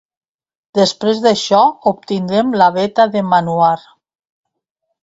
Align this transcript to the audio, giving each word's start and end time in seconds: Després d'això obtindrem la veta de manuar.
Després 0.79 1.21
d'això 1.25 1.59
obtindrem 1.93 2.59
la 2.63 2.71
veta 2.79 3.07
de 3.19 3.25
manuar. 3.35 3.73